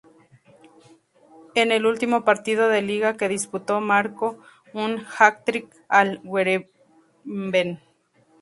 En 1.53 1.71
el 1.71 1.85
último 1.85 2.25
partido 2.25 2.69
de 2.69 2.81
liga 2.81 3.17
que 3.17 3.29
disputó 3.29 3.81
marcó 3.81 4.39
un 4.73 5.05
hat-trick 5.15 5.69
al 5.89 6.23
Heerenveen. 6.23 7.79